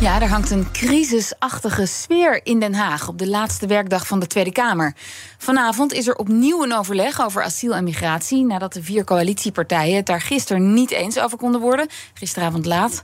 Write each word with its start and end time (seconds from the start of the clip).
Ja, 0.00 0.20
er 0.20 0.28
hangt 0.28 0.50
een 0.50 0.70
crisisachtige 0.70 1.86
sfeer 1.86 2.40
in 2.46 2.60
Den 2.60 2.74
Haag 2.74 3.08
op 3.08 3.18
de 3.18 3.28
laatste 3.28 3.66
werkdag 3.66 4.06
van 4.06 4.20
de 4.20 4.26
Tweede 4.26 4.52
Kamer. 4.52 4.94
Vanavond 5.38 5.92
is 5.92 6.06
er 6.06 6.14
opnieuw 6.14 6.62
een 6.62 6.72
overleg 6.72 7.20
over 7.20 7.42
asiel 7.42 7.74
en 7.74 7.84
migratie 7.84 8.44
nadat 8.44 8.72
de 8.72 8.82
vier 8.82 9.04
coalitiepartijen 9.04 9.96
het 9.96 10.06
daar 10.06 10.20
gisteren 10.20 10.74
niet 10.74 10.90
eens 10.90 11.18
over 11.18 11.38
konden 11.38 11.60
worden. 11.60 11.88
Gisteravond 12.14 12.66
laat. 12.66 13.02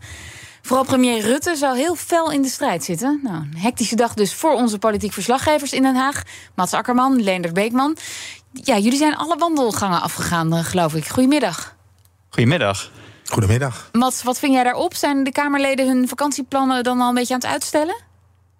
Vooral 0.63 0.85
premier 0.85 1.21
Rutte 1.21 1.57
zou 1.57 1.77
heel 1.77 1.95
fel 1.95 2.31
in 2.31 2.43
de 2.43 2.49
strijd 2.49 2.85
zitten. 2.85 3.21
Nou, 3.23 3.37
een 3.37 3.57
hectische 3.57 3.97
dag 3.97 4.15
dus 4.15 4.35
voor 4.35 4.53
onze 4.53 4.79
politiek 4.79 5.13
verslaggevers 5.13 5.73
in 5.73 5.83
Den 5.83 5.97
Haag. 5.97 6.23
Mats 6.55 6.73
Akkerman, 6.73 7.23
Leendert 7.23 7.55
Beekman. 7.55 7.97
Ja, 8.53 8.79
jullie 8.79 8.99
zijn 8.99 9.17
alle 9.17 9.37
wandelgangen 9.37 10.03
afgegaan, 10.03 10.55
eh, 10.55 10.65
geloof 10.65 10.95
ik. 10.95 11.09
Goedemiddag. 11.09 11.77
Goedemiddag. 12.29 12.91
Goedemiddag. 13.29 13.89
Mats, 13.93 14.23
wat 14.23 14.39
ving 14.39 14.55
jij 14.55 14.65
daarop? 14.65 14.95
Zijn 14.95 15.25
de 15.25 15.33
Kamerleden 15.33 15.87
hun 15.87 16.09
vakantieplannen 16.09 16.83
dan 16.83 17.01
al 17.01 17.09
een 17.09 17.15
beetje 17.15 17.35
aan 17.35 17.41
het 17.41 17.49
uitstellen? 17.49 17.97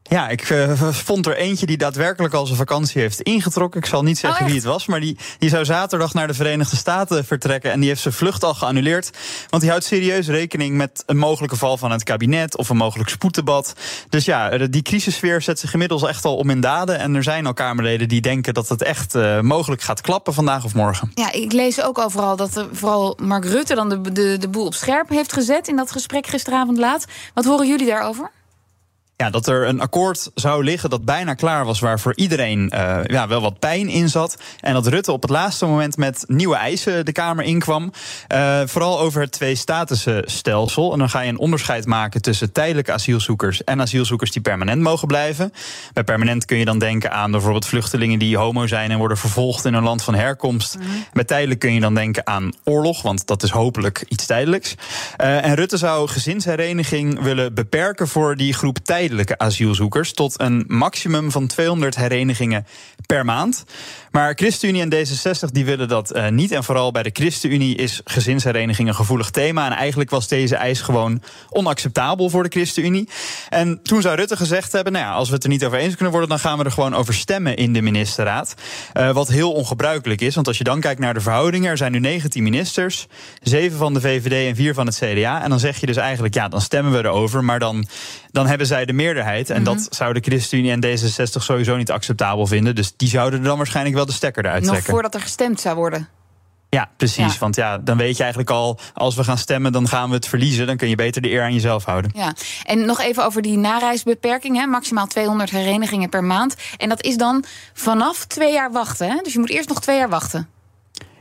Ja, 0.09 0.29
ik 0.29 0.51
uh, 0.51 0.73
vond 0.91 1.27
er 1.27 1.37
eentje 1.37 1.67
die 1.67 1.77
daadwerkelijk 1.77 2.35
al 2.35 2.47
zijn 2.47 2.59
vakantie 2.59 3.01
heeft 3.01 3.21
ingetrokken. 3.21 3.81
Ik 3.81 3.87
zal 3.87 4.03
niet 4.03 4.19
zeggen 4.19 4.41
oh, 4.41 4.47
wie 4.47 4.57
het 4.57 4.65
was, 4.65 4.87
maar 4.87 5.01
die, 5.01 5.17
die 5.39 5.49
zou 5.49 5.65
zaterdag 5.65 6.15
naar 6.15 6.27
de 6.27 6.35
Verenigde 6.35 6.77
Staten 6.77 7.25
vertrekken. 7.25 7.73
En 7.73 7.81
die 7.81 7.89
heeft 7.89 8.01
zijn 8.01 8.15
vlucht 8.15 8.45
al 8.45 8.55
geannuleerd. 8.55 9.11
Want 9.49 9.63
die 9.63 9.71
houdt 9.71 9.87
serieus 9.87 10.29
rekening 10.29 10.77
met 10.77 11.03
een 11.07 11.17
mogelijke 11.17 11.57
val 11.57 11.77
van 11.77 11.91
het 11.91 12.03
kabinet 12.03 12.57
of 12.57 12.69
een 12.69 12.77
mogelijk 12.77 13.09
spoeddebat. 13.09 13.75
Dus 14.09 14.25
ja, 14.25 14.59
die 14.59 14.83
crisissfeer 14.83 15.43
zet 15.43 15.59
zich 15.59 15.73
inmiddels 15.73 16.03
echt 16.03 16.25
al 16.25 16.37
om 16.37 16.51
in 16.51 16.61
daden. 16.61 16.99
En 16.99 17.15
er 17.15 17.23
zijn 17.23 17.47
al 17.47 17.55
Kamerleden 17.55 18.09
die 18.09 18.21
denken 18.21 18.55
dat 18.55 18.69
het 18.69 18.83
echt 18.83 19.15
uh, 19.15 19.41
mogelijk 19.41 19.83
gaat 19.83 20.01
klappen 20.01 20.35
vandaag 20.35 20.65
of 20.65 20.75
morgen. 20.75 21.11
Ja, 21.15 21.33
ik 21.33 21.53
lees 21.53 21.83
ook 21.83 21.99
overal 21.99 22.37
dat 22.37 22.57
er 22.57 22.69
vooral 22.73 23.19
Mark 23.23 23.45
Rutte 23.45 23.75
dan 23.75 23.89
de, 23.89 24.13
de, 24.13 24.37
de 24.39 24.49
boel 24.49 24.67
op 24.67 24.75
scherp 24.75 25.09
heeft 25.09 25.33
gezet 25.33 25.69
in 25.69 25.77
dat 25.77 25.91
gesprek 25.91 26.27
gisteravond 26.27 26.79
laat. 26.79 27.05
Wat 27.35 27.45
horen 27.45 27.69
jullie 27.69 27.87
daarover? 27.87 28.31
Ja, 29.19 29.31
dat 29.31 29.47
er 29.47 29.69
een 29.69 29.81
akkoord 29.81 30.31
zou 30.35 30.65
liggen 30.65 30.91
dat 30.91 31.05
bijna 31.05 31.35
klaar 31.35 31.65
was, 31.65 31.81
waar 31.81 32.01
voor 32.01 32.13
iedereen 32.17 32.73
uh, 32.75 32.99
ja, 33.05 33.29
wel 33.29 33.41
wat 33.41 33.59
pijn 33.59 33.89
in 33.89 34.09
zat. 34.09 34.37
En 34.61 34.75
dat 34.75 34.87
Rutte 34.87 35.13
op 35.13 35.23
het 35.23 35.31
laatste 35.31 35.67
moment 35.67 35.97
met 35.97 36.25
nieuwe 36.27 36.57
eisen 36.57 37.05
de 37.05 37.13
Kamer 37.13 37.45
inkwam. 37.45 37.93
Uh, 38.33 38.61
vooral 38.65 39.01
over 39.01 39.21
het 39.21 39.33
twee-statussen-stelsel. 39.33 40.93
En 40.93 40.99
dan 40.99 41.11
ga 41.11 41.21
je 41.21 41.29
een 41.29 41.39
onderscheid 41.39 41.87
maken 41.87 42.23
tussen 42.23 42.53
tijdelijke 42.53 42.93
asielzoekers 42.93 43.65
en 43.65 43.81
asielzoekers 43.81 44.31
die 44.31 44.43
permanent 44.43 44.83
mogen 44.83 45.09
blijven. 45.09 45.53
Bij 45.93 46.05
permanent 46.05 46.45
kun 46.45 46.59
je 46.59 46.65
dan 46.65 46.79
denken 46.79 47.13
aan 47.13 47.31
bijvoorbeeld 47.31 47.67
vluchtelingen 47.67 48.19
die 48.19 48.37
homo 48.37 48.67
zijn 48.67 48.91
en 48.91 48.99
worden 48.99 49.19
vervolgd 49.19 49.65
in 49.65 49.75
hun 49.75 49.83
land 49.83 50.03
van 50.03 50.15
herkomst. 50.15 50.79
Mm. 50.79 50.85
Bij 51.13 51.25
tijdelijk 51.25 51.61
kun 51.61 51.73
je 51.73 51.81
dan 51.81 51.95
denken 51.95 52.27
aan 52.27 52.53
oorlog, 52.65 53.03
want 53.03 53.27
dat 53.27 53.43
is 53.43 53.51
hopelijk 53.51 54.05
iets 54.09 54.27
tijdelijks. 54.27 54.75
Uh, 55.21 55.45
en 55.45 55.55
Rutte 55.55 55.77
zou 55.77 56.09
gezinshereniging 56.09 57.23
willen 57.23 57.55
beperken 57.55 58.09
voor 58.09 58.37
die 58.37 58.53
groep 58.53 58.79
tijdelijk 58.79 59.05
tijdelijke 59.07 59.39
asielzoekers 59.39 60.13
tot 60.13 60.41
een 60.41 60.65
maximum 60.67 61.31
van 61.31 61.47
200 61.47 61.97
herenigingen 61.97 62.67
per 63.07 63.25
maand. 63.25 63.65
Maar 64.11 64.35
ChristenUnie 64.35 64.83
en 64.83 64.93
D66 64.95 65.53
die 65.53 65.65
willen 65.65 65.89
dat 65.89 66.17
uh, 66.17 66.29
niet. 66.29 66.53
En 66.53 66.65
vooral 66.65 66.91
bij 66.91 67.03
de 67.03 67.11
ChristenUnie 67.13 67.77
is 67.77 68.01
gezinshereniging 68.05 68.89
een 68.89 68.95
gevoelig 68.95 69.31
thema. 69.31 69.67
En 69.67 69.73
eigenlijk 69.73 70.11
was 70.11 70.29
deze 70.29 70.57
eis 70.57 70.81
gewoon 70.81 71.23
onacceptabel 71.51 72.31
voor 72.31 72.43
de 72.43 72.49
ChristenUnie. 72.49 73.09
En 73.49 73.83
toen 73.83 74.03
zou 74.03 74.17
Rutte 74.17 74.37
gezegd 74.37 74.73
hebben: 74.73 74.93
nou 74.93 75.05
ja, 75.05 75.13
als 75.13 75.29
we 75.29 75.35
het 75.35 75.45
er 75.45 75.51
niet 75.51 75.65
over 75.65 75.79
eens 75.79 75.95
kunnen 75.95 76.11
worden, 76.11 76.29
dan 76.29 76.39
gaan 76.39 76.59
we 76.59 76.65
er 76.65 76.71
gewoon 76.71 76.95
over 76.95 77.15
stemmen 77.15 77.57
in 77.57 77.73
de 77.73 77.83
ministerraad. 77.83 78.55
Uh, 78.95 79.11
wat 79.11 79.29
heel 79.29 79.53
ongebruikelijk 79.53 80.21
is. 80.21 80.35
Want 80.35 80.47
als 80.47 80.59
je 80.59 80.65
dan 80.65 80.81
kijkt 80.81 81.01
naar 81.01 81.15
de 81.15 81.21
verhoudingen, 81.21 81.71
er 81.71 81.77
zijn 81.77 81.93
nu 81.93 81.99
19 81.99 82.43
ministers, 82.43 83.07
7 83.43 83.79
van 83.79 83.95
de 83.95 84.01
VVD 84.01 84.49
en 84.49 84.57
4 84.57 84.75
van 84.75 84.87
het 84.87 84.97
CDA. 84.97 85.43
En 85.43 85.51
dan 85.51 85.59
zeg 85.59 85.81
je 85.81 85.87
dus 85.87 85.97
eigenlijk, 85.97 86.35
ja, 86.35 86.49
dan 86.49 86.61
stemmen 86.61 86.93
we 86.93 86.99
erover. 86.99 87.45
Maar 87.45 87.59
dan, 87.59 87.87
dan 88.31 88.47
hebben 88.47 88.67
zij 88.67 88.85
de 88.85 88.93
meerderheid. 88.97 89.51
En 89.51 89.61
mm 89.61 89.67
-hmm. 89.67 89.77
dat 89.77 89.87
zou 89.91 90.13
de 90.13 90.21
ChristenUnie 90.21 90.71
en 90.71 90.85
D66 90.85 91.43
sowieso 91.43 91.77
niet 91.77 91.91
acceptabel 91.91 92.47
vinden. 92.47 92.75
Dus 92.75 92.93
die 92.97 93.09
zouden 93.09 93.39
er 93.39 93.45
dan 93.45 93.57
waarschijnlijk 93.57 93.97
wel 93.97 94.07
de 94.07 94.13
stekker 94.13 94.45
eruit 94.45 94.63
trekken. 94.63 94.83
Nog 94.85 94.93
voordat 94.93 95.15
er 95.15 95.21
gestemd 95.21 95.61
zou 95.61 95.77
worden. 95.77 96.09
Ja, 96.69 96.91
precies. 96.97 97.33
Ja. 97.33 97.39
Want 97.39 97.57
ja, 97.57 97.79
dan 97.79 97.97
weet 97.97 98.17
je 98.17 98.23
eigenlijk 98.23 98.51
al, 98.51 98.79
als 98.95 99.15
we 99.15 99.25
gaan 99.25 99.39
stemmen, 99.39 99.73
dan 99.73 99.89
gaan 99.89 100.09
we 100.09 100.15
het 100.15 100.27
verliezen. 100.27 100.67
Dan 100.67 100.77
kun 100.77 100.89
je 100.89 100.95
beter 100.95 101.23
de 101.23 101.31
eer 101.31 101.43
aan 101.43 101.53
jezelf 101.53 101.85
houden. 101.85 102.11
Ja, 102.15 102.35
en 102.65 102.87
nog 102.87 103.01
even 103.01 103.25
over 103.25 103.43
die 103.43 103.59
nareisbeperking. 103.59 104.57
Hè? 104.57 104.67
Maximaal 104.67 105.07
200 105.07 105.51
herenigingen 105.51 106.09
per 106.09 106.25
maand. 106.25 106.57
En 106.77 106.89
dat 106.89 107.03
is 107.03 107.17
dan 107.17 107.45
vanaf 107.73 108.25
twee 108.25 108.53
jaar 108.53 108.73
wachten. 108.73 109.09
Hè? 109.09 109.21
Dus 109.23 109.33
je 109.33 109.39
moet 109.39 109.51
eerst 109.51 109.69
nog 109.69 109.81
twee 109.81 109.97
jaar 109.97 110.09
wachten. 110.09 110.49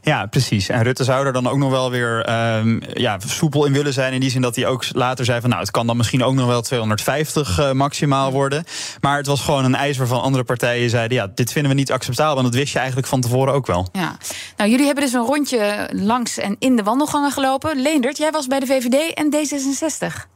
Ja, 0.06 0.26
precies. 0.26 0.70
En 0.70 0.84
Rutte 0.84 1.04
zou 1.04 1.26
er 1.26 1.34
dan 1.34 1.48
ook 1.48 1.58
nog 1.58 1.70
wel 1.70 1.92
weer 1.92 2.30
um, 2.58 2.82
ja, 2.94 3.18
soepel 3.26 3.66
in 3.66 3.74
willen 3.74 3.94
zijn. 3.94 4.14
In 4.14 4.20
die 4.20 4.30
zin 4.30 4.42
dat 4.42 4.56
hij 4.56 4.68
ook 4.68 4.84
later 4.92 5.26
zei 5.26 5.42
van 5.42 5.50
nou, 5.50 5.62
het 5.62 5.72
kan 5.72 5.88
dan 5.88 5.98
misschien 5.98 6.24
ook 6.24 6.34
nog 6.34 6.48
wel 6.48 6.62
250 6.62 7.60
uh, 7.60 7.72
maximaal 7.72 8.32
worden. 8.32 8.64
Maar 9.02 9.18
het 9.18 9.26
was 9.26 9.42
gewoon 9.42 9.66
een 9.66 9.76
eis 9.76 9.98
waarvan 9.98 10.22
andere 10.22 10.44
partijen 10.44 10.90
zeiden: 10.90 11.18
ja, 11.18 11.32
dit 11.36 11.52
vinden 11.52 11.72
we 11.72 11.78
niet 11.78 11.92
acceptabel. 11.92 12.38
En 12.38 12.44
dat 12.44 12.54
wist 12.54 12.72
je 12.72 12.78
eigenlijk 12.78 13.08
van 13.08 13.22
tevoren 13.22 13.54
ook 13.54 13.68
wel. 13.68 13.88
Ja. 13.92 14.18
Nou, 14.58 14.70
jullie 14.70 14.86
hebben 14.86 15.04
dus 15.04 15.14
een 15.14 15.26
rondje 15.26 15.90
langs 15.92 16.38
en 16.38 16.56
in 16.60 16.76
de 16.76 16.84
wandelgangen 16.84 17.32
gelopen. 17.32 17.82
Leendert, 17.82 18.18
jij 18.18 18.32
was 18.32 18.48
bij 18.48 18.60
de 18.60 18.66
VVD 18.66 19.14
en 19.14 19.36
D66. 19.36 20.30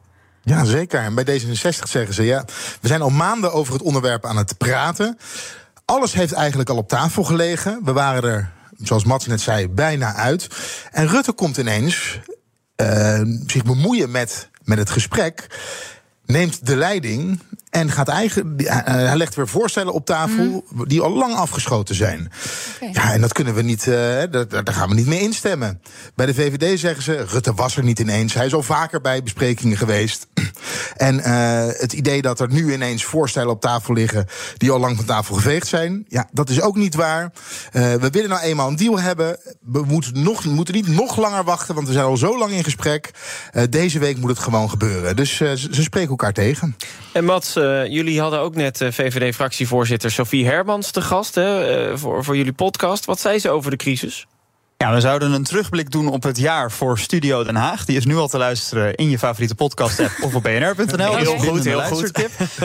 Ja, 0.44 0.64
zeker. 0.64 1.00
En 1.00 1.16
bij 1.16 1.24
D66 1.24 1.90
zeggen 1.90 2.14
ze: 2.14 2.24
ja, 2.24 2.46
we 2.82 2.88
zijn 2.88 3.02
al 3.02 3.10
maanden 3.10 3.54
over 3.54 3.74
het 3.74 3.82
onderwerp 3.82 4.26
aan 4.26 4.38
het 4.38 4.58
praten. 4.58 5.18
Alles 5.86 6.14
heeft 6.14 6.34
eigenlijk 6.34 6.70
al 6.70 6.78
op 6.78 6.88
tafel 6.88 7.24
gelegen. 7.24 7.80
We 7.84 7.94
waren 7.94 8.24
er 8.24 8.58
zoals 8.84 9.04
Mats 9.04 9.26
net 9.26 9.42
zei, 9.42 9.68
bijna 9.68 10.14
uit. 10.14 10.48
En 10.92 11.08
Rutte 11.08 11.32
komt 11.32 11.58
ineens 11.58 12.20
uh, 12.82 13.22
zich 13.46 13.64
bemoeien 13.64 14.12
met, 14.12 14.50
met 14.64 14.78
het 14.78 14.90
gesprek. 14.90 15.48
Neemt 16.26 16.66
de 16.66 16.76
leiding 16.76 17.40
en 17.70 17.92
gaat 17.92 18.08
eigen, 18.08 18.56
hij 18.84 19.18
legt 19.18 19.36
weer 19.36 19.48
voorstellen 19.48 19.94
op 19.94 20.06
tafel 20.06 20.66
mm. 20.70 20.88
die 20.88 21.02
al 21.02 21.12
lang 21.12 21.36
afgeschoten 21.36 21.96
zijn. 21.96 22.32
Okay. 22.76 22.94
Ja, 22.94 23.14
en 23.14 23.22
dat 23.22 23.34
kunnen 23.34 23.54
we 23.54 23.62
niet, 23.62 23.86
uh, 23.86 23.96
daar, 24.32 24.48
daar, 24.48 24.74
gaan 24.74 24.90
we 24.90 24.96
niet 24.96 25.08
mee 25.08 25.20
instemmen. 25.20 25.82
Bij 26.16 26.26
de 26.26 26.34
VVD 26.34 26.80
zeggen 26.80 27.04
ze, 27.04 27.26
Rutte 27.30 27.54
was 27.54 27.78
er 27.78 27.84
niet 27.84 28.00
ineens. 28.00 28.34
Hij 28.34 28.46
is 28.46 28.54
al 28.54 28.64
vaker 28.64 29.02
bij 29.02 29.24
besprekingen 29.24 29.78
geweest. 29.78 30.28
En 30.96 31.16
uh, 31.16 31.66
het 31.68 31.94
idee 31.94 32.22
dat 32.22 32.40
er 32.40 32.52
nu 32.52 32.74
ineens 32.74 33.04
voorstellen 33.04 33.52
op 33.52 33.62
tafel 33.62 33.94
liggen 33.94 34.26
die 34.58 34.72
al 34.72 34.80
lang 34.80 34.96
van 34.96 35.06
tafel 35.06 35.36
geveegd 35.36 35.68
zijn, 35.68 36.06
ja, 36.08 36.28
dat 36.32 36.50
is 36.50 36.62
ook 36.62 36.76
niet 36.76 36.96
waar. 36.96 37.24
Uh, 37.24 37.94
we 37.94 38.10
willen 38.10 38.30
nou 38.30 38.42
eenmaal 38.42 38.68
een 38.68 38.76
deal 38.76 39.00
hebben. 39.00 39.38
We 39.62 39.84
moeten, 39.88 40.24
nog, 40.24 40.44
we 40.44 40.50
moeten 40.50 40.74
niet 40.74 40.88
nog 40.88 41.18
langer 41.18 41.44
wachten, 41.44 41.76
want 41.76 41.88
we 41.88 41.94
zijn 41.94 42.06
al 42.06 42.18
zo 42.18 42.38
lang 42.38 42.52
in 42.52 42.64
gesprek. 42.64 43.12
deze 43.70 44.00
week 44.00 44.18
moet 44.18 44.30
het 44.30 44.40
gewoon 44.40 44.70
gebeuren. 44.70 45.16
Dus 45.16 45.36
ze 45.36 45.84
spreken 45.84 46.10
elkaar 46.10 46.34
tegen. 46.34 46.76
En 47.14 47.26
Mats, 47.26 47.59
uh, 47.60 47.86
jullie 47.86 48.22
hadden 48.22 48.40
ook 48.40 48.56
net 48.56 48.82
uh, 48.82 48.92
VVD-fractievoorzitter 48.92 50.12
Sophie 50.12 50.46
Hermans 50.46 50.92
te 50.92 51.02
gast 51.02 51.36
hè, 51.36 51.90
uh, 51.90 51.98
voor, 51.98 52.24
voor 52.24 52.38
jullie 52.38 52.54
podcast. 52.54 53.06
Wat 53.06 53.20
zei 53.20 53.40
ze 53.40 53.50
over 53.50 53.72
de 53.72 53.78
crisis? 53.78 54.28
Ja, 54.84 54.94
we 54.94 55.00
zouden 55.00 55.32
een 55.32 55.44
terugblik 55.44 55.92
doen 55.92 56.08
op 56.08 56.24
het 56.24 56.38
jaar 56.38 56.72
voor 56.72 57.00
Studio 57.00 57.44
Den 57.44 57.56
Haag. 57.56 57.86
Die 57.86 57.98
is 57.98 58.06
nu 58.06 58.16
al 58.16 58.28
te 58.28 58.38
luisteren 58.38 58.96
in 58.96 59.10
je 59.10 59.20
favoriete 59.20 59.56
podcast-app 59.56 60.12
of 60.22 60.36
op 60.36 60.44
bnr.nl. 60.44 61.16
Heel 61.16 61.38
goed, 61.38 61.64
heel 61.64 61.82
goed. 61.82 62.12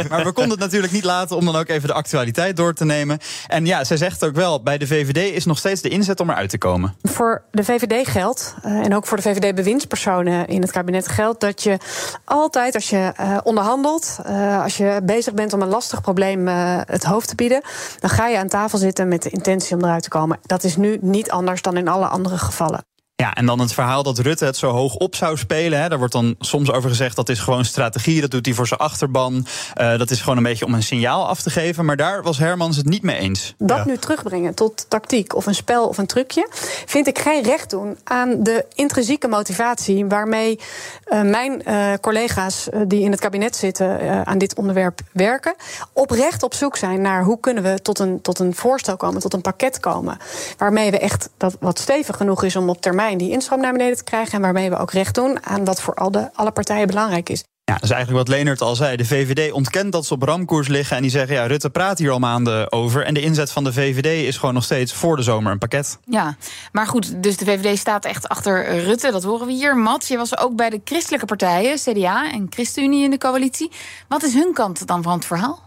Maar 0.09 0.25
we 0.25 0.33
konden 0.33 0.51
het 0.51 0.61
natuurlijk 0.61 0.93
niet 0.93 1.05
laten 1.05 1.37
om 1.37 1.45
dan 1.45 1.57
ook 1.57 1.69
even 1.69 1.89
de 1.89 1.95
actualiteit 1.95 2.57
door 2.57 2.75
te 2.75 2.85
nemen. 2.85 3.19
En 3.47 3.67
ja, 3.67 3.85
zij 3.85 3.97
zegt 3.97 4.25
ook 4.25 4.35
wel, 4.35 4.63
bij 4.63 4.79
de 4.79 4.87
VVD 4.87 5.35
is 5.35 5.45
nog 5.45 5.59
steeds 5.59 5.81
de 5.81 5.89
inzet 5.89 6.21
om 6.21 6.31
eruit 6.31 6.51
te 6.51 6.59
komen. 6.59 6.95
Voor 7.03 7.43
de 7.51 7.65
VVD 7.65 8.09
geldt, 8.09 8.55
uh, 8.65 8.73
en 8.73 8.95
ook 8.95 9.07
voor 9.07 9.17
de 9.17 9.23
VVD-bewindspersonen 9.23 10.47
in 10.47 10.61
het 10.61 10.71
kabinet 10.71 11.09
geldt... 11.09 11.41
dat 11.41 11.63
je 11.63 11.79
altijd, 12.25 12.75
als 12.75 12.91
je 12.91 13.13
uh, 13.21 13.39
onderhandelt, 13.43 14.19
uh, 14.29 14.63
als 14.63 14.77
je 14.77 15.01
bezig 15.03 15.35
bent 15.35 15.53
om 15.53 15.63
een 15.63 15.69
lastig 15.69 16.01
probleem 16.01 16.47
het 16.47 17.05
hoofd 17.05 17.29
te 17.29 17.35
bieden... 17.35 17.63
dan 17.99 18.11
ga 18.11 18.29
je 18.29 18.39
aan 18.39 18.49
tafel 18.49 18.79
zitten 18.79 19.09
met 19.09 19.23
de 19.23 19.31
intentie 19.31 19.77
om 19.77 19.85
eruit 19.85 20.03
te 20.03 20.09
komen. 20.09 20.39
Dat 20.43 20.65
is 20.65 20.77
nu 20.77 20.99
niet 21.01 21.31
anders 21.31 21.63
dan 21.63 21.77
in 21.77 21.89
alle 21.89 22.03
andere 22.09 22.39
gevallen. 22.39 22.85
Ja, 23.17 23.35
en 23.35 23.47
dan 23.47 23.61
het 23.61 23.73
verhaal 23.73 24.03
dat 24.03 24.19
Rutte 24.19 24.45
het 24.45 24.57
zo 24.57 24.71
hoog 24.71 24.95
op 24.95 25.15
zou 25.15 25.37
spelen. 25.37 25.81
Hè, 25.81 25.89
daar 25.89 25.99
wordt 25.99 26.13
dan 26.13 26.35
soms 26.39 26.71
over 26.71 26.89
gezegd 26.89 27.17
dat 27.17 27.29
is 27.29 27.39
gewoon 27.39 27.65
strategie. 27.65 28.21
Dat 28.21 28.31
doet 28.31 28.47
hij 28.47 28.55
voor 28.55 28.67
zijn 28.67 28.81
achterban. 28.81 29.47
Uh, 29.81 29.99
dat 29.99 30.11
is 30.11 30.21
gewoon 30.21 30.37
een 30.37 30.43
beetje 30.43 30.65
om 30.65 30.75
een 30.75 30.83
signaal 30.83 31.29
af 31.29 31.43
te 31.43 31.51
geven. 31.51 31.85
Maar 31.85 31.97
daar 31.97 32.23
was 32.23 32.39
Hermans 32.39 32.77
het 32.77 32.87
niet 32.87 33.03
mee 33.03 33.17
eens. 33.17 33.55
Dat 33.59 33.77
ja. 33.77 33.85
nu 33.85 33.97
terugbrengen 33.97 34.55
tot 34.55 34.87
tactiek 34.89 35.35
of 35.35 35.47
een 35.47 35.55
spel 35.55 35.89
of 35.89 35.99
een 35.99 36.07
trucje. 36.07 36.49
vind 36.87 37.07
ik 37.07 37.19
geen 37.19 37.43
recht 37.43 37.71
doen 37.71 37.99
aan 38.05 38.43
de 38.43 38.67
intrinsieke 38.75 39.29
motivatie. 39.29 40.07
waarmee 40.07 40.61
uh, 41.09 41.23
mijn 41.23 41.63
uh, 41.69 41.93
collega's 42.01 42.69
die 42.87 43.03
in 43.03 43.11
het 43.11 43.21
kabinet 43.21 43.57
zitten. 43.57 44.27
aan 44.27 44.39
dit 44.39 44.55
onderwerp 44.55 45.01
werken. 45.13 45.55
oprecht 45.93 46.43
op 46.43 46.55
zoek 46.55 46.77
zijn 46.77 47.01
naar 47.01 47.25
hoe 47.25 47.41
kunnen 47.41 47.63
we 47.63 47.83
tot 47.83 47.99
een, 47.99 48.21
tot 48.21 48.39
een 48.39 48.55
voorstel 48.55 48.97
komen. 48.97 49.21
tot 49.21 49.35
een 49.35 49.41
pakket 49.41 49.81
komen. 49.81 50.19
Waarmee 50.59 50.91
we 50.91 50.99
echt 50.99 51.31
dat 51.37 51.57
wat 51.61 51.79
stevig 51.79 52.17
genoeg 52.17 52.43
is 52.43 52.57
om 52.57 52.69
op 52.69 52.81
termijn 52.81 53.03
die 53.13 53.31
instroom 53.31 53.61
naar 53.61 53.73
beneden 53.73 53.97
te 53.97 54.05
krijgen. 54.05 54.33
En 54.33 54.41
waarmee 54.41 54.71
we 54.71 54.77
ook 54.77 54.93
recht 54.93 55.15
doen 55.15 55.47
aan 55.47 55.65
wat 55.65 55.81
voor 55.81 55.95
al 55.95 56.11
de, 56.11 56.31
alle 56.35 56.51
partijen 56.51 56.87
belangrijk 56.87 57.29
is. 57.29 57.45
Ja, 57.65 57.75
dat 57.75 57.83
is 57.83 57.91
eigenlijk 57.91 58.27
wat 58.27 58.37
Leonard 58.37 58.61
al 58.61 58.75
zei. 58.75 58.97
De 58.97 59.05
VVD 59.05 59.53
ontkent 59.53 59.93
dat 59.93 60.07
ze 60.07 60.15
op 60.15 60.23
ramkoers 60.23 60.69
liggen. 60.69 60.97
En 60.97 61.03
die 61.03 61.11
zeggen, 61.11 61.35
ja, 61.35 61.47
Rutte 61.47 61.71
praat 61.71 61.99
hier 61.99 62.11
al 62.11 62.19
maanden 62.19 62.73
over. 62.73 63.05
En 63.05 63.15
de 63.15 63.21
inzet 63.21 63.51
van 63.51 63.65
de 63.65 63.73
VVD 63.73 64.27
is 64.27 64.37
gewoon 64.37 64.55
nog 64.55 64.65
steeds 64.65 64.93
voor 64.93 65.17
de 65.17 65.23
zomer 65.23 65.53
een 65.53 65.59
pakket. 65.59 65.99
Ja, 66.05 66.37
maar 66.73 66.87
goed, 66.87 67.23
dus 67.23 67.37
de 67.37 67.45
VVD 67.45 67.79
staat 67.79 68.05
echt 68.05 68.29
achter 68.29 68.79
Rutte. 68.79 69.11
Dat 69.11 69.23
horen 69.23 69.47
we 69.47 69.53
hier. 69.53 69.77
Mats, 69.77 70.09
je 70.09 70.17
was 70.17 70.39
ook 70.39 70.57
bij 70.57 70.71
de 70.71 70.81
christelijke 70.85 71.27
partijen, 71.27 71.77
CDA 71.77 72.33
en 72.33 72.47
ChristenUnie 72.51 73.05
in 73.05 73.11
de 73.11 73.19
coalitie. 73.19 73.71
Wat 74.09 74.23
is 74.23 74.35
hun 74.35 74.53
kant 74.53 74.87
dan 74.87 75.03
van 75.03 75.13
het 75.13 75.25
verhaal? 75.25 75.63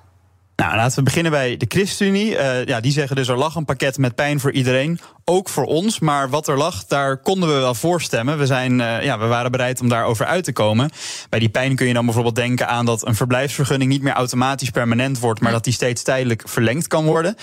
Nou, 0.56 0.76
laten 0.76 0.98
we 0.98 1.04
beginnen 1.04 1.32
bij 1.32 1.58
de 1.58 1.66
ChristenUnie. 1.70 2.32
Uh, 2.32 2.66
ja, 2.66 2.80
die 2.80 2.92
zeggen 2.92 3.16
dus 3.16 3.28
er 3.28 3.38
lag 3.38 3.56
een 3.56 3.66
pakket 3.66 3.98
met 3.98 4.16
pijn 4.16 4.40
voor 4.40 4.52
iedereen, 4.52 5.00
ook 5.30 5.50
voor 5.50 5.66
ons. 5.66 6.00
Maar 6.00 6.30
wat 6.30 6.48
er 6.48 6.58
lag, 6.58 6.86
daar 6.86 7.18
konden 7.18 7.50
we 7.50 7.56
wel 7.56 7.76
voor 7.76 8.02
stemmen. 8.02 8.38
We, 8.38 8.46
zijn, 8.46 8.80
uh, 8.80 9.04
ja, 9.04 9.20
we 9.20 9.26
waren 9.26 9.52
bereid 9.52 9.82
om 9.82 9.90
daarover 9.90 10.26
uit 10.26 10.44
te 10.44 10.54
komen. 10.54 10.90
Bij 11.30 11.40
die 11.40 11.50
pijn 11.50 11.76
kun 11.76 11.88
je 11.88 11.94
dan 11.94 12.06
bijvoorbeeld 12.06 12.36
denken 12.36 12.68
aan 12.68 12.86
dat 12.86 13.08
een 13.08 13.16
verblijfsvergunning 13.16 13.92
niet 13.92 14.02
meer 14.02 14.14
automatisch 14.14 14.70
permanent 14.70 15.20
wordt, 15.20 15.42
maar 15.42 15.52
dat 15.52 15.64
die 15.64 15.74
steeds 15.74 16.04
tijdelijk 16.04 16.44
verlengd 16.46 16.88
kan 16.88 17.06
worden. 17.06 17.36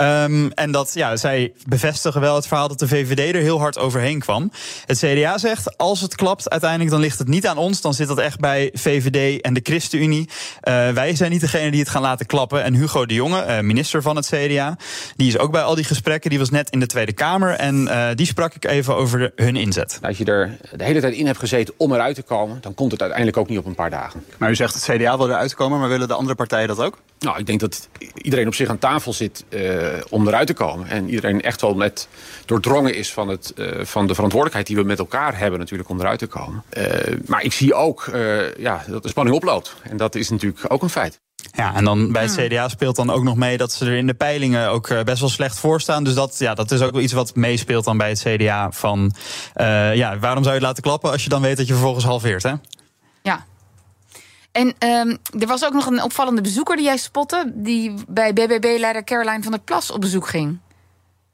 Um, 0.00 0.52
en 0.52 0.70
dat, 0.70 0.90
ja, 0.94 1.16
zij 1.16 1.52
bevestigen 1.66 2.20
wel 2.20 2.34
het 2.34 2.46
verhaal 2.46 2.68
dat 2.68 2.78
de 2.78 2.88
VVD 2.88 3.34
er 3.34 3.40
heel 3.40 3.58
hard 3.58 3.78
overheen 3.78 4.18
kwam. 4.18 4.50
Het 4.86 4.98
CDA 4.98 5.38
zegt, 5.38 5.76
als 5.76 6.00
het 6.00 6.14
klapt 6.14 6.50
uiteindelijk, 6.50 6.90
dan 6.90 7.00
ligt 7.00 7.18
het 7.18 7.28
niet 7.28 7.46
aan 7.46 7.58
ons. 7.58 7.80
Dan 7.80 7.94
zit 7.94 8.08
dat 8.08 8.18
echt 8.18 8.40
bij 8.40 8.70
VVD 8.72 9.40
en 9.40 9.54
de 9.54 9.60
ChristenUnie. 9.62 10.28
Uh, 10.28 10.90
wij 10.90 11.16
zijn 11.16 11.30
niet 11.30 11.40
degene 11.40 11.70
die 11.70 11.80
het 11.80 11.88
gaan 11.88 12.02
laten 12.02 12.26
klappen. 12.26 12.64
En 12.64 12.74
Hugo 12.74 13.06
de 13.06 13.14
Jonge, 13.14 13.40
eh, 13.40 13.60
minister 13.60 14.02
van 14.02 14.16
het 14.16 14.26
CDA, 14.26 14.76
die 15.16 15.28
is 15.28 15.38
ook 15.38 15.50
bij 15.50 15.62
al 15.62 15.74
die 15.74 15.84
gesprekken. 15.84 16.30
Die 16.30 16.38
was 16.38 16.50
net 16.50 16.70
in 16.70 16.80
de 16.80 16.86
Tweede 16.86 17.12
Kamer 17.12 17.26
en 17.36 17.82
uh, 17.82 18.08
die 18.14 18.26
sprak 18.26 18.54
ik 18.54 18.64
even 18.64 18.96
over 18.96 19.32
hun 19.36 19.56
inzet. 19.56 19.98
Als 20.02 20.18
je 20.18 20.24
er 20.24 20.58
de 20.76 20.84
hele 20.84 21.00
tijd 21.00 21.14
in 21.14 21.26
hebt 21.26 21.38
gezeten 21.38 21.74
om 21.76 21.92
eruit 21.92 22.14
te 22.14 22.22
komen, 22.22 22.58
dan 22.60 22.74
komt 22.74 22.90
het 22.90 23.00
uiteindelijk 23.00 23.38
ook 23.38 23.48
niet 23.48 23.58
op 23.58 23.66
een 23.66 23.74
paar 23.74 23.90
dagen. 23.90 24.24
Maar 24.38 24.50
u 24.50 24.54
zegt 24.54 24.74
het 24.74 24.82
CDA 24.82 25.16
wil 25.16 25.28
eruit 25.28 25.54
komen, 25.54 25.78
maar 25.78 25.88
willen 25.88 26.08
de 26.08 26.14
andere 26.14 26.34
partijen 26.34 26.68
dat 26.68 26.80
ook? 26.80 26.98
Nou, 27.18 27.38
ik 27.38 27.46
denk 27.46 27.60
dat 27.60 27.88
iedereen 28.14 28.46
op 28.46 28.54
zich 28.54 28.68
aan 28.68 28.78
tafel 28.78 29.12
zit 29.12 29.44
uh, 29.48 29.86
om 30.10 30.26
eruit 30.28 30.46
te 30.46 30.54
komen. 30.54 30.88
En 30.88 31.08
iedereen 31.08 31.42
echt 31.42 31.60
wel 31.60 31.76
net 31.76 32.08
doordrongen 32.44 32.94
is 32.94 33.12
van, 33.12 33.28
het, 33.28 33.52
uh, 33.56 33.84
van 33.84 34.06
de 34.06 34.14
verantwoordelijkheid 34.14 34.66
die 34.66 34.76
we 34.76 34.82
met 34.82 34.98
elkaar 34.98 35.38
hebben 35.38 35.58
natuurlijk 35.58 35.88
om 35.88 36.00
eruit 36.00 36.18
te 36.18 36.26
komen. 36.26 36.62
Uh, 36.78 36.84
maar 37.26 37.42
ik 37.42 37.52
zie 37.52 37.74
ook 37.74 38.10
ja, 38.58 38.84
dat 38.88 39.02
de 39.02 39.08
spanning 39.08 39.36
oploopt. 39.36 39.74
En 39.82 39.96
dat 39.96 40.14
is 40.14 40.30
natuurlijk 40.30 40.72
ook 40.72 40.82
een 40.82 40.90
feit. 40.90 41.20
Ja, 41.52 41.74
en 41.74 41.84
dan 41.84 42.12
bij 42.12 42.22
het 42.22 42.34
CDA 42.34 42.68
speelt 42.68 42.96
dan 42.96 43.10
ook 43.10 43.22
nog 43.22 43.36
mee 43.36 43.56
dat 43.56 43.72
ze 43.72 43.86
er 43.86 43.96
in 43.96 44.06
de 44.06 44.14
peilingen 44.14 44.68
ook 44.68 44.88
eh, 44.88 45.02
best 45.02 45.20
wel 45.20 45.28
slecht 45.28 45.58
voor 45.58 45.80
staan. 45.80 46.04
Dus 46.04 46.14
dat, 46.14 46.38
ja, 46.38 46.54
dat 46.54 46.70
is 46.70 46.80
ook 46.80 46.92
wel 46.92 47.00
iets 47.00 47.12
wat 47.12 47.34
meespeelt 47.34 47.84
dan 47.84 47.96
bij 47.96 48.08
het 48.08 48.22
CDA. 48.22 48.70
Van 48.72 49.14
uh, 49.56 49.94
ja, 49.94 50.18
waarom 50.18 50.42
zou 50.42 50.54
je 50.54 50.60
het 50.60 50.68
laten 50.68 50.82
klappen 50.82 51.10
als 51.10 51.22
je 51.22 51.28
dan 51.28 51.42
weet 51.42 51.56
dat 51.56 51.66
je 51.66 51.72
vervolgens 51.72 52.04
halveert, 52.04 52.42
hè? 52.42 52.52
Ja. 53.22 53.44
En 54.52 54.66
um, 54.66 55.18
er 55.40 55.46
was 55.46 55.64
ook 55.64 55.72
nog 55.72 55.86
een 55.86 56.02
opvallende 56.02 56.40
bezoeker 56.40 56.76
die 56.76 56.84
jij 56.84 56.96
spotte, 56.96 57.52
die 57.54 57.94
bij 58.08 58.32
BBB-leider 58.32 59.04
Caroline 59.04 59.42
van 59.42 59.52
der 59.52 59.60
Plas 59.60 59.90
op 59.90 60.00
bezoek 60.00 60.28
ging. 60.28 60.58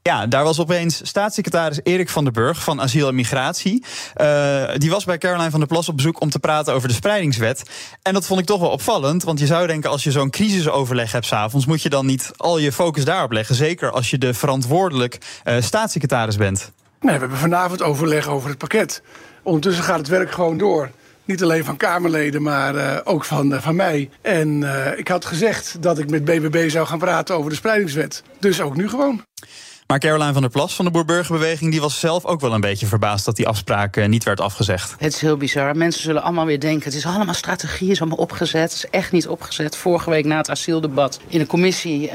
Ja, 0.09 0.27
daar 0.27 0.43
was 0.43 0.59
opeens 0.59 0.99
staatssecretaris 1.03 1.79
Erik 1.83 2.09
van 2.09 2.23
den 2.23 2.33
Burg 2.33 2.63
van 2.63 2.81
Asiel 2.81 3.07
en 3.07 3.15
Migratie. 3.15 3.83
Uh, 4.21 4.69
die 4.77 4.89
was 4.89 5.05
bij 5.05 5.17
Caroline 5.17 5.49
van 5.49 5.59
der 5.59 5.69
Plas 5.69 5.89
op 5.89 5.95
bezoek 5.95 6.21
om 6.21 6.29
te 6.29 6.39
praten 6.39 6.73
over 6.73 6.87
de 6.87 6.93
spreidingswet. 6.93 7.63
En 8.01 8.13
dat 8.13 8.25
vond 8.25 8.39
ik 8.39 8.45
toch 8.45 8.59
wel 8.59 8.69
opvallend, 8.69 9.23
want 9.23 9.39
je 9.39 9.45
zou 9.45 9.67
denken 9.67 9.89
als 9.89 10.03
je 10.03 10.11
zo'n 10.11 10.29
crisisoverleg 10.29 11.11
hebt 11.11 11.25
s'avonds, 11.25 11.65
moet 11.65 11.81
je 11.81 11.89
dan 11.89 12.05
niet 12.05 12.31
al 12.37 12.57
je 12.57 12.71
focus 12.71 13.05
daarop 13.05 13.31
leggen. 13.31 13.55
Zeker 13.55 13.91
als 13.91 14.09
je 14.09 14.17
de 14.17 14.33
verantwoordelijk 14.33 15.17
uh, 15.45 15.61
staatssecretaris 15.61 16.35
bent. 16.35 16.71
Nee, 16.99 17.13
we 17.13 17.19
hebben 17.19 17.37
vanavond 17.37 17.81
overleg 17.81 18.27
over 18.27 18.49
het 18.49 18.57
pakket. 18.57 19.01
Ondertussen 19.43 19.83
gaat 19.83 19.97
het 19.97 20.07
werk 20.07 20.31
gewoon 20.31 20.57
door. 20.57 20.89
Niet 21.23 21.43
alleen 21.43 21.65
van 21.65 21.77
Kamerleden, 21.77 22.41
maar 22.41 22.75
uh, 22.75 22.97
ook 23.03 23.25
van, 23.25 23.61
van 23.61 23.75
mij. 23.75 24.09
En 24.21 24.63
ik 24.97 25.07
had 25.07 25.25
gezegd 25.25 25.77
dat 25.79 25.99
ik 25.99 26.09
met 26.09 26.25
BBB 26.25 26.69
zou 26.69 26.87
gaan 26.87 26.99
praten 26.99 27.35
over 27.35 27.49
de 27.49 27.55
spreidingswet. 27.55 28.23
Dus 28.39 28.61
ook 28.61 28.75
nu 28.75 28.89
gewoon. 28.89 29.23
Maar 29.87 29.99
Caroline 29.99 30.33
van 30.33 30.41
der 30.41 30.51
Plas 30.51 30.75
van 30.75 30.85
de 30.85 30.91
Boerburgerbeweging... 30.91 31.71
die 31.71 31.81
was 31.81 31.99
zelf 31.99 32.25
ook 32.25 32.41
wel 32.41 32.53
een 32.53 32.61
beetje 32.61 32.85
verbaasd 32.85 33.25
dat 33.25 33.35
die 33.35 33.47
afspraak 33.47 33.97
uh, 33.97 34.05
niet 34.05 34.23
werd 34.23 34.41
afgezegd. 34.41 34.95
Het 34.97 35.13
is 35.13 35.21
heel 35.21 35.37
bizar. 35.37 35.75
Mensen 35.75 36.01
zullen 36.01 36.21
allemaal 36.21 36.45
weer 36.45 36.59
denken... 36.59 36.83
het 36.83 36.93
is 36.93 37.05
allemaal 37.05 37.33
strategie, 37.33 37.87
het 37.87 37.95
is 37.95 38.01
allemaal 38.01 38.17
opgezet. 38.17 38.73
Het 38.73 38.83
is 38.83 38.89
echt 38.89 39.11
niet 39.11 39.27
opgezet. 39.27 39.77
Vorige 39.77 40.09
week 40.09 40.25
na 40.25 40.37
het 40.37 40.49
asieldebat 40.49 41.19
in 41.27 41.39
de 41.39 41.45
commissie... 41.45 42.07
Uh, 42.07 42.11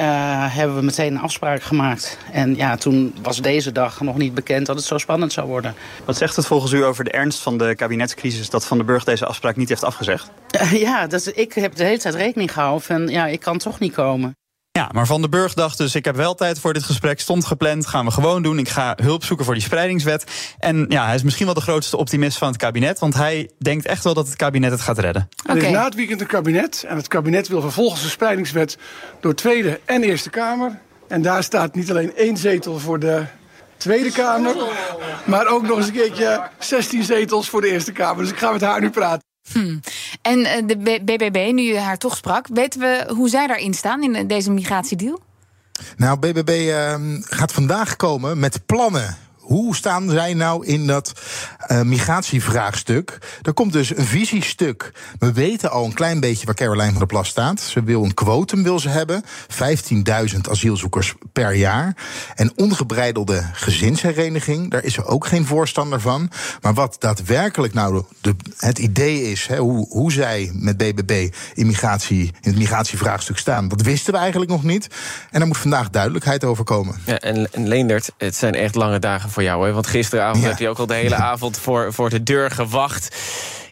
hebben 0.54 0.76
we 0.76 0.82
meteen 0.82 1.14
een 1.14 1.20
afspraak 1.20 1.62
gemaakt. 1.62 2.18
En 2.32 2.56
ja, 2.56 2.76
toen 2.76 3.14
was 3.22 3.40
deze 3.40 3.72
dag 3.72 4.00
nog 4.00 4.16
niet 4.16 4.34
bekend 4.34 4.66
dat 4.66 4.76
het 4.76 4.84
zo 4.84 4.98
spannend 4.98 5.32
zou 5.32 5.46
worden. 5.46 5.74
Wat 6.04 6.16
zegt 6.16 6.36
het 6.36 6.46
volgens 6.46 6.72
u 6.72 6.84
over 6.84 7.04
de 7.04 7.10
ernst 7.10 7.38
van 7.38 7.58
de 7.58 7.74
kabinetscrisis... 7.74 8.50
dat 8.50 8.66
Van 8.66 8.76
der 8.76 8.86
Burg 8.86 9.04
deze 9.04 9.26
afspraak 9.26 9.56
niet 9.56 9.68
heeft 9.68 9.84
afgezegd? 9.84 10.30
Uh, 10.60 10.72
ja, 10.86 11.06
dat, 11.06 11.32
ik 11.34 11.52
heb 11.52 11.74
de 11.74 11.84
hele 11.84 11.98
tijd 11.98 12.14
rekening 12.14 12.52
gehouden 12.52 12.82
van... 12.82 13.08
ja, 13.08 13.26
ik 13.26 13.40
kan 13.40 13.58
toch 13.58 13.78
niet 13.78 13.92
komen. 13.92 14.38
Ja, 14.72 14.88
maar 14.92 15.06
Van 15.06 15.20
den 15.20 15.30
Burg 15.30 15.54
dacht 15.54 15.78
dus, 15.78 15.94
ik 15.94 16.04
heb 16.04 16.16
wel 16.16 16.34
tijd 16.34 16.58
voor 16.58 16.72
dit 16.72 16.82
gesprek, 16.82 17.20
stond 17.20 17.44
gepland, 17.44 17.86
gaan 17.86 18.04
we 18.04 18.10
gewoon 18.10 18.42
doen. 18.42 18.58
Ik 18.58 18.68
ga 18.68 18.96
hulp 19.02 19.24
zoeken 19.24 19.44
voor 19.44 19.54
die 19.54 19.62
spreidingswet. 19.62 20.24
En 20.58 20.86
ja, 20.88 21.06
hij 21.06 21.14
is 21.14 21.22
misschien 21.22 21.46
wel 21.46 21.54
de 21.54 21.60
grootste 21.60 21.96
optimist 21.96 22.38
van 22.38 22.48
het 22.48 22.56
kabinet, 22.56 22.98
want 22.98 23.14
hij 23.14 23.50
denkt 23.58 23.86
echt 23.86 24.04
wel 24.04 24.14
dat 24.14 24.26
het 24.26 24.36
kabinet 24.36 24.70
het 24.70 24.80
gaat 24.80 24.98
redden. 24.98 25.28
Er 25.46 25.56
is 25.56 25.70
na 25.70 25.84
het 25.84 25.94
weekend 25.94 26.20
een 26.20 26.26
kabinet 26.26 26.84
en 26.88 26.96
het 26.96 27.08
kabinet 27.08 27.48
wil 27.48 27.60
vervolgens 27.60 28.02
de 28.02 28.08
spreidingswet 28.08 28.78
door 29.20 29.34
Tweede 29.34 29.80
en 29.84 30.02
Eerste 30.02 30.30
Kamer. 30.30 30.78
En 31.08 31.22
daar 31.22 31.42
staat 31.42 31.74
niet 31.74 31.90
alleen 31.90 32.16
één 32.16 32.36
zetel 32.36 32.78
voor 32.78 32.98
de 32.98 33.24
Tweede 33.76 34.12
Kamer, 34.12 34.56
maar 35.24 35.46
ook 35.46 35.62
nog 35.62 35.76
eens 35.76 35.86
een 35.86 35.92
keertje 35.92 36.48
16 36.58 37.04
zetels 37.04 37.48
voor 37.48 37.60
de 37.60 37.70
Eerste 37.70 37.92
Kamer. 37.92 38.22
Dus 38.22 38.32
ik 38.32 38.38
ga 38.38 38.52
met 38.52 38.60
haar 38.60 38.80
nu 38.80 38.90
praten. 38.90 39.28
Hmm. 39.52 39.80
En 40.22 40.66
de 40.66 40.76
BBB, 41.04 41.50
nu 41.52 41.62
je 41.62 41.78
haar 41.78 41.98
toch 41.98 42.16
sprak, 42.16 42.46
weten 42.52 42.80
we 42.80 43.12
hoe 43.14 43.28
zij 43.28 43.46
daarin 43.46 43.74
staan 43.74 44.02
in 44.02 44.26
deze 44.26 44.50
migratiedeal? 44.50 45.20
Nou, 45.96 46.18
BBB 46.18 46.48
uh, 46.48 46.94
gaat 47.20 47.52
vandaag 47.52 47.96
komen 47.96 48.38
met 48.38 48.66
plannen 48.66 49.16
hoe 49.50 49.76
staan 49.76 50.10
zij 50.10 50.34
nou 50.34 50.66
in 50.66 50.86
dat 50.86 51.12
uh, 51.68 51.82
migratievraagstuk? 51.82 53.18
Er 53.42 53.52
komt 53.52 53.72
dus 53.72 53.96
een 53.96 54.04
visiestuk. 54.04 54.92
We 55.18 55.32
weten 55.32 55.70
al 55.70 55.84
een 55.84 55.92
klein 55.92 56.20
beetje 56.20 56.46
waar 56.46 56.54
Caroline 56.54 56.90
van 56.90 56.98
der 56.98 57.06
Plas 57.06 57.28
staat. 57.28 57.60
Ze 57.60 57.82
wil 57.82 58.04
een 58.04 58.14
quotum 58.14 58.62
wil 58.62 58.78
ze 58.78 58.88
hebben. 58.88 59.24
15.000 60.34 60.40
asielzoekers 60.50 61.14
per 61.32 61.54
jaar. 61.54 61.96
En 62.34 62.52
ongebreidelde 62.56 63.42
gezinshereniging. 63.52 64.70
Daar 64.70 64.84
is 64.84 64.94
ze 64.94 65.04
ook 65.04 65.26
geen 65.26 65.46
voorstander 65.46 66.00
van. 66.00 66.30
Maar 66.60 66.74
wat 66.74 66.96
daadwerkelijk 66.98 67.74
nou 67.74 68.04
de, 68.20 68.34
het 68.56 68.78
idee 68.78 69.30
is... 69.30 69.48
Hoe, 69.48 69.86
hoe 69.88 70.12
zij 70.12 70.50
met 70.54 70.76
BBB 70.76 71.34
in, 71.54 71.66
migratie, 71.66 72.22
in 72.22 72.50
het 72.50 72.56
migratievraagstuk 72.56 73.38
staan... 73.38 73.68
dat 73.68 73.82
wisten 73.82 74.12
we 74.12 74.18
eigenlijk 74.18 74.50
nog 74.50 74.62
niet. 74.62 74.88
En 75.30 75.38
daar 75.38 75.48
moet 75.48 75.56
vandaag 75.56 75.90
duidelijkheid 75.90 76.44
over 76.44 76.64
komen. 76.64 77.00
Ja, 77.04 77.18
en, 77.18 77.52
en 77.52 77.68
Leendert, 77.68 78.12
het 78.18 78.36
zijn 78.36 78.54
echt 78.54 78.74
lange 78.74 78.98
dagen 78.98 79.30
voor 79.30 79.39
jou. 79.42 79.66
Hè? 79.66 79.72
Want 79.72 79.86
gisteravond 79.86 80.42
ja. 80.42 80.48
heb 80.48 80.58
je 80.58 80.68
ook 80.68 80.78
al 80.78 80.86
de 80.86 80.94
hele 80.94 81.14
avond 81.14 81.58
voor, 81.58 81.92
voor 81.92 82.10
de 82.10 82.22
deur 82.22 82.50
gewacht. 82.50 83.16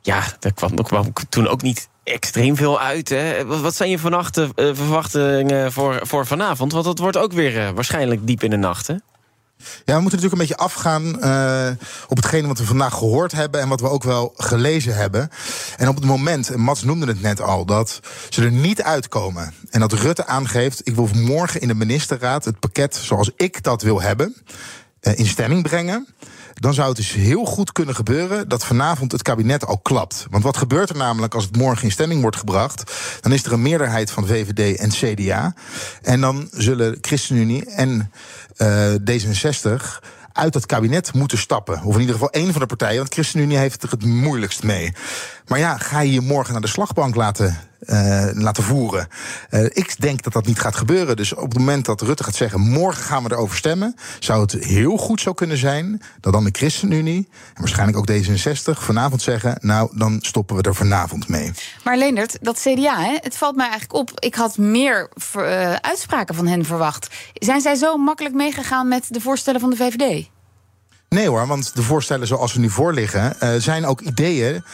Ja, 0.03 0.23
daar 0.39 0.53
kwam, 0.53 0.83
kwam 0.83 1.13
toen 1.29 1.49
ook 1.49 1.63
niet 1.63 1.89
extreem 2.05 2.57
veel 2.57 2.81
uit. 2.81 3.09
Hè? 3.09 3.45
Wat 3.45 3.75
zijn 3.75 3.91
je 3.91 3.99
vannacht 3.99 4.39
uh, 4.39 4.49
verwachtingen 4.55 5.73
voor, 5.73 6.01
voor 6.03 6.27
vanavond? 6.27 6.73
Want 6.73 6.85
dat 6.85 6.99
wordt 6.99 7.17
ook 7.17 7.33
weer 7.33 7.57
uh, 7.57 7.69
waarschijnlijk 7.75 8.27
diep 8.27 8.43
in 8.43 8.51
de 8.51 8.57
nacht, 8.57 8.87
hè? 8.87 8.95
Ja, 9.59 9.95
we 9.95 10.01
moeten 10.01 10.21
natuurlijk 10.21 10.33
een 10.33 10.39
beetje 10.39 10.57
afgaan 10.57 11.05
uh, 11.05 11.71
op 12.09 12.17
hetgene 12.17 12.47
wat 12.47 12.59
we 12.59 12.65
vandaag 12.65 12.95
gehoord 12.95 13.33
hebben 13.33 13.61
en 13.61 13.69
wat 13.69 13.81
we 13.81 13.89
ook 13.89 14.03
wel 14.03 14.33
gelezen 14.37 14.97
hebben. 14.97 15.31
En 15.77 15.89
op 15.89 15.97
het 15.97 16.05
moment, 16.05 16.51
en 16.51 16.61
Mats 16.61 16.83
noemde 16.83 17.07
het 17.07 17.23
net 17.23 17.41
al, 17.41 17.65
dat 17.65 18.01
ze 18.29 18.43
er 18.43 18.51
niet 18.51 18.83
uitkomen 18.83 19.55
en 19.71 19.81
dat 19.81 19.93
Rutte 19.93 20.27
aangeeft: 20.27 20.81
ik 20.85 20.95
wil 20.95 21.09
morgen 21.15 21.61
in 21.61 21.69
de 21.69 21.75
ministerraad 21.75 22.45
het 22.45 22.59
pakket 22.59 22.97
zoals 22.97 23.31
ik 23.37 23.63
dat 23.63 23.83
wil 23.83 24.01
hebben 24.01 24.37
in 25.17 25.27
stemming 25.27 25.63
brengen. 25.63 26.07
Dan 26.55 26.75
zou 26.75 26.89
het 26.89 26.97
dus 26.97 27.13
heel 27.13 27.45
goed 27.45 27.73
kunnen 27.73 27.95
gebeuren 27.95 28.49
dat 28.49 28.65
vanavond 28.65 29.13
het 29.13 29.23
kabinet 29.23 29.67
al 29.67 29.79
klapt. 29.79 30.27
Want 30.31 30.43
wat 30.43 30.57
gebeurt 30.57 30.91
er 30.91 30.97
namelijk 30.97 31.35
als 31.35 31.45
het 31.45 31.57
morgen 31.57 31.85
in 31.85 31.91
stemming 31.91 32.21
wordt 32.21 32.37
gebracht? 32.37 32.93
Dan 33.21 33.33
is 33.33 33.45
er 33.45 33.53
een 33.53 33.63
meerderheid 33.63 34.11
van 34.11 34.27
VVD 34.27 34.79
en 34.79 34.89
CDA. 34.89 35.55
En 36.03 36.21
dan 36.21 36.49
zullen 36.53 36.99
ChristenUnie 37.01 37.65
en 37.65 38.13
uh, 38.57 38.95
D66 38.95 39.83
uit 40.33 40.55
het 40.55 40.67
kabinet 40.67 41.15
moeten 41.15 41.39
stappen. 41.39 41.83
Of 41.83 41.95
in 41.95 42.01
ieder 42.01 42.15
geval 42.15 42.31
één 42.31 42.53
van 42.53 42.61
de 42.61 42.67
partijen, 42.67 42.99
want 42.99 43.15
ChristenUnie 43.15 43.57
heeft 43.57 43.83
er 43.83 43.91
het 43.91 44.05
moeilijkst 44.05 44.63
mee. 44.63 44.93
Maar 45.47 45.59
ja, 45.59 45.77
ga 45.77 46.01
je 46.01 46.13
je 46.13 46.21
morgen 46.21 46.53
naar 46.53 46.63
de 46.63 46.69
slagbank 46.69 47.15
laten 47.15 47.68
uh, 47.89 48.29
laten 48.33 48.63
voeren. 48.63 49.09
Uh, 49.51 49.65
ik 49.65 50.01
denk 50.01 50.23
dat 50.23 50.33
dat 50.33 50.47
niet 50.47 50.59
gaat 50.59 50.77
gebeuren. 50.77 51.17
Dus 51.17 51.35
op 51.35 51.49
het 51.49 51.59
moment 51.59 51.85
dat 51.85 52.01
Rutte 52.01 52.25
gaat 52.25 52.35
zeggen: 52.35 52.61
morgen 52.61 53.03
gaan 53.03 53.23
we 53.23 53.33
erover 53.33 53.57
stemmen, 53.57 53.95
zou 54.19 54.41
het 54.41 54.53
heel 54.53 54.97
goed 54.97 55.21
zo 55.21 55.33
kunnen 55.33 55.57
zijn 55.57 56.03
dat 56.21 56.33
dan 56.33 56.45
de 56.45 56.51
ChristenUnie 56.53 57.29
en 57.55 57.61
waarschijnlijk 57.61 57.99
ook 57.99 58.11
D66 58.11 58.81
vanavond 58.81 59.23
zeggen: 59.23 59.57
Nou, 59.61 59.91
dan 59.99 60.19
stoppen 60.21 60.57
we 60.57 60.63
er 60.63 60.75
vanavond 60.75 61.29
mee. 61.29 61.53
Maar 61.85 61.97
Leendert, 61.97 62.39
dat 62.41 62.61
CDA, 62.61 63.01
hè, 63.01 63.17
het 63.21 63.37
valt 63.37 63.57
mij 63.57 63.69
eigenlijk 63.69 64.01
op. 64.01 64.21
Ik 64.21 64.35
had 64.35 64.59
meer 64.59 65.11
uh, 65.37 65.73
uitspraken 65.73 66.35
van 66.35 66.47
hen 66.47 66.65
verwacht. 66.65 67.09
Zijn 67.35 67.61
zij 67.61 67.75
zo 67.75 67.97
makkelijk 67.97 68.35
meegegaan 68.35 68.89
met 68.89 69.05
de 69.09 69.21
voorstellen 69.21 69.61
van 69.61 69.71
de 69.71 69.77
VVD? 69.77 70.29
Nee 71.09 71.29
hoor, 71.29 71.47
want 71.47 71.75
de 71.75 71.83
voorstellen 71.83 72.27
zoals 72.27 72.53
ze 72.53 72.61
nu 72.61 72.71
voorliggen 72.71 73.37
zijn 73.63 73.87
ook 73.87 74.01
ideeën 74.01 74.65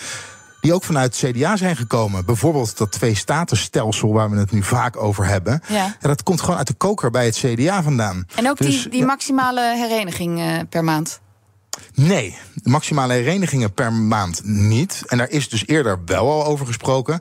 die 0.65 0.75
ook 0.75 0.85
vanuit 0.85 1.21
het 1.21 1.37
CDA 1.37 1.57
zijn 1.57 1.77
gekomen. 1.77 2.25
Bijvoorbeeld 2.25 2.79
dat 2.79 2.93
twee-statusstelsel 2.93 4.13
waar 4.13 4.31
we 4.31 4.37
het 4.37 4.51
nu 4.51 4.63
vaak 4.63 4.97
over 4.97 5.27
hebben. 5.27 5.63
Ja. 5.69 5.97
dat 6.01 6.23
komt 6.23 6.41
gewoon 6.41 6.57
uit 6.57 6.67
de 6.67 6.75
koker 6.75 7.11
bij 7.11 7.25
het 7.25 7.37
CDA 7.37 7.83
vandaan. 7.83 8.27
En 8.35 8.51
ook 8.51 8.59
dus, 8.59 8.83
die, 8.83 8.91
die 8.91 9.05
maximale 9.05 9.75
hereniging 9.77 10.39
uh, 10.39 10.59
per 10.69 10.85
maand? 10.85 11.21
Nee, 11.97 12.37
de 12.55 12.71
maximale 12.71 13.13
herenigingen 13.13 13.73
per 13.73 13.93
maand 13.93 14.41
niet. 14.45 15.03
En 15.07 15.19
daar 15.19 15.31
is 15.31 15.49
dus 15.49 15.67
eerder 15.67 15.99
wel 16.05 16.31
al 16.31 16.45
over 16.45 16.67
gesproken. 16.67 17.19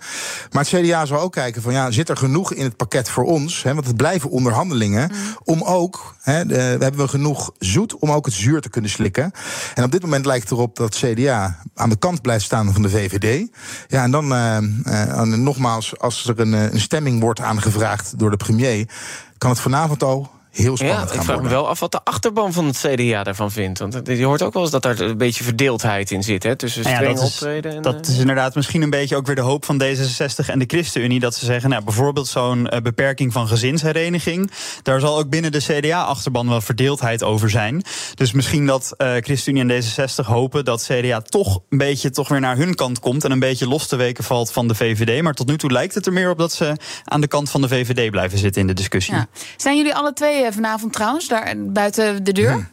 Maar 0.51 0.65
het 0.69 0.81
CDA 0.81 1.05
zou 1.05 1.21
ook 1.21 1.31
kijken 1.31 1.61
van 1.61 1.73
ja, 1.73 1.91
zit 1.91 2.09
er 2.09 2.17
genoeg 2.17 2.53
in 2.53 2.63
het 2.63 2.75
pakket 2.75 3.09
voor 3.09 3.23
ons? 3.23 3.63
Hè, 3.63 3.73
want 3.73 3.87
het 3.87 3.97
blijven 3.97 4.29
onderhandelingen. 4.29 5.11
Mm. 5.11 5.17
Om 5.43 5.63
ook, 5.63 6.15
hè, 6.21 6.45
de, 6.45 6.55
hebben 6.55 6.95
we 6.95 7.07
genoeg 7.07 7.51
zoet 7.59 7.95
om 7.95 8.11
ook 8.11 8.25
het 8.25 8.33
zuur 8.33 8.61
te 8.61 8.69
kunnen 8.69 8.91
slikken. 8.91 9.31
En 9.73 9.83
op 9.83 9.91
dit 9.91 10.01
moment 10.01 10.25
lijkt 10.25 10.49
het 10.49 10.51
erop 10.51 10.75
dat 10.75 10.95
het 10.95 11.13
CDA 11.13 11.59
aan 11.75 11.89
de 11.89 11.97
kant 11.97 12.21
blijft 12.21 12.45
staan 12.45 12.73
van 12.73 12.81
de 12.81 12.89
VVD. 12.89 13.47
Ja, 13.87 14.03
en 14.03 14.11
dan 14.11 14.33
uh, 14.33 14.57
uh, 14.85 15.21
nogmaals, 15.21 15.99
als 15.99 16.27
er 16.27 16.39
een, 16.39 16.53
een 16.53 16.81
stemming 16.81 17.19
wordt 17.19 17.39
aangevraagd 17.39 18.19
door 18.19 18.29
de 18.29 18.37
premier, 18.37 18.89
kan 19.37 19.49
het 19.49 19.59
vanavond 19.59 20.03
al 20.03 20.31
heel 20.53 20.77
spannend 20.77 21.09
ja, 21.09 21.15
ik 21.15 21.21
vraag 21.21 21.41
me 21.41 21.49
wel 21.49 21.67
af 21.67 21.79
wat 21.79 21.91
de 21.91 21.99
achterban 22.03 22.53
van 22.53 22.65
het 22.65 22.77
CDA 22.77 23.23
daarvan 23.23 23.51
vindt. 23.51 23.79
Want 23.79 24.01
je 24.03 24.25
hoort 24.25 24.41
ook 24.41 24.53
wel 24.53 24.61
eens 24.61 24.71
dat 24.71 24.81
daar 24.81 24.99
een 24.99 25.17
beetje 25.17 25.43
verdeeldheid 25.43 26.11
in 26.11 26.23
zit. 26.23 26.43
Hè, 26.43 26.55
tussen 26.55 26.83
streng 26.83 27.07
ja, 27.07 27.13
dat 27.13 27.23
optreden 27.23 27.71
is, 27.71 27.77
en... 27.77 27.81
Dat 27.81 28.07
is 28.07 28.17
inderdaad 28.17 28.55
misschien 28.55 28.81
een 28.81 28.89
beetje 28.89 29.15
ook 29.15 29.25
weer 29.25 29.35
de 29.35 29.41
hoop 29.41 29.65
van 29.65 29.83
D66 29.83 30.45
en 30.45 30.59
de 30.59 30.65
ChristenUnie. 30.67 31.19
Dat 31.19 31.35
ze 31.35 31.45
zeggen, 31.45 31.69
nou, 31.69 31.83
bijvoorbeeld 31.83 32.27
zo'n 32.27 32.69
uh, 32.73 32.79
beperking 32.79 33.33
van 33.33 33.47
gezinshereniging. 33.47 34.51
Daar 34.81 34.99
zal 34.99 35.17
ook 35.17 35.29
binnen 35.29 35.51
de 35.51 35.59
CDA-achterban 35.59 36.49
wel 36.49 36.61
verdeeldheid 36.61 37.23
over 37.23 37.49
zijn. 37.49 37.83
Dus 38.15 38.31
misschien 38.31 38.65
dat 38.65 38.93
uh, 38.97 39.13
ChristenUnie 39.19 39.75
en 39.75 39.83
D66 39.83 40.25
hopen 40.25 40.65
dat 40.65 40.89
CDA 40.89 41.21
toch 41.21 41.59
een 41.69 41.77
beetje 41.77 42.09
toch 42.09 42.27
weer 42.27 42.39
naar 42.39 42.57
hun 42.57 42.75
kant 42.75 42.99
komt. 42.99 43.23
En 43.23 43.31
een 43.31 43.39
beetje 43.39 43.67
los 43.67 43.87
te 43.87 43.95
weken 43.95 44.23
valt 44.23 44.51
van 44.51 44.67
de 44.67 44.75
VVD. 44.75 45.21
Maar 45.21 45.33
tot 45.33 45.47
nu 45.47 45.57
toe 45.57 45.71
lijkt 45.71 45.95
het 45.95 46.05
er 46.05 46.13
meer 46.13 46.29
op 46.29 46.37
dat 46.37 46.51
ze 46.51 46.75
aan 47.03 47.21
de 47.21 47.27
kant 47.27 47.49
van 47.49 47.61
de 47.61 47.67
VVD 47.67 48.11
blijven 48.11 48.37
zitten 48.37 48.61
in 48.61 48.67
de 48.67 48.73
discussie. 48.73 49.15
Ja. 49.15 49.27
Zijn 49.57 49.77
jullie 49.77 49.95
alle 49.95 50.13
twee 50.13 50.42
eh, 50.45 50.53
vanavond 50.53 50.93
trouwens, 50.93 51.27
daar 51.27 51.53
buiten 51.57 52.23
de 52.23 52.31
deur? 52.31 52.71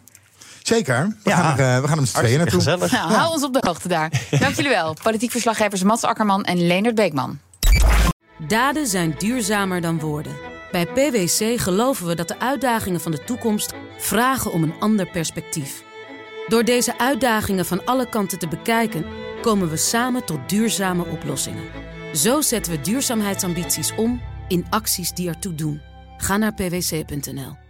Zeker. 0.63 1.17
We, 1.25 1.31
ja. 1.31 1.37
gaan 1.37 1.59
er, 1.59 1.77
uh, 1.77 1.83
we 1.83 1.89
gaan 1.89 2.07
z'n 2.07 2.19
tweeën 2.19 2.39
naartoe. 2.39 2.63
Nou, 2.63 2.87
ja. 2.91 3.09
Hou 3.09 3.33
ons 3.33 3.45
op 3.45 3.53
de 3.53 3.61
hoogte 3.67 3.89
daar. 3.89 4.11
Dank 4.31 4.55
jullie 4.55 4.71
wel. 4.71 4.97
Politiek 5.03 5.31
verslaggevers 5.31 5.83
Mats 5.83 6.05
Akkerman 6.05 6.45
en 6.45 6.67
Leonard 6.67 6.95
Beekman. 6.95 7.39
Daden 8.49 8.87
zijn 8.87 9.15
duurzamer 9.19 9.81
dan 9.81 9.99
woorden. 9.99 10.33
Bij 10.71 10.87
PwC 10.87 11.61
geloven 11.61 12.07
we 12.07 12.15
dat 12.15 12.29
de 12.29 12.39
uitdagingen 12.39 13.01
van 13.01 13.11
de 13.11 13.25
toekomst 13.25 13.73
vragen 13.99 14.53
om 14.53 14.63
een 14.63 14.75
ander 14.81 15.07
perspectief. 15.07 15.83
Door 16.49 16.65
deze 16.65 16.99
uitdagingen 16.99 17.67
van 17.67 17.85
alle 17.85 18.09
kanten 18.09 18.39
te 18.39 18.49
bekijken, 18.49 19.05
komen 19.43 19.71
we 19.71 19.77
samen 19.77 20.25
tot 20.25 20.49
duurzame 20.49 21.05
oplossingen. 21.05 21.65
Zo 22.15 22.41
zetten 22.41 22.73
we 22.73 22.81
duurzaamheidsambities 22.81 23.95
om 23.95 24.21
in 24.49 24.67
acties 24.71 25.13
die 25.13 25.29
ertoe 25.29 25.55
doen. 25.55 25.81
Ga 26.21 26.37
naar 26.37 26.53
pwc.nl. 26.53 27.70